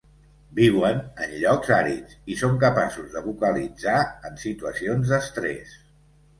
[0.59, 0.95] Viuen
[1.25, 3.95] en llocs àrids, i són capaços de vocalitzar
[4.33, 5.81] en situacions d'estres.